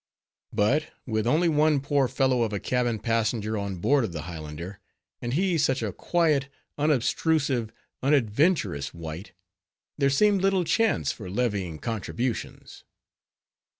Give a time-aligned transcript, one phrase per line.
[0.51, 4.79] But, with only one poor fellow of a cabin passenger on board of the Highlander,
[5.21, 9.33] and he such a quiet, unobtrusive, unadventurous wight,
[9.99, 12.83] there seemed little chance for levying contributions.